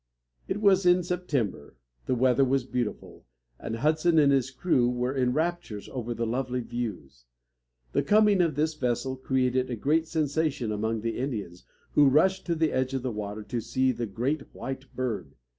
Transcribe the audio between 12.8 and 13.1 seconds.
of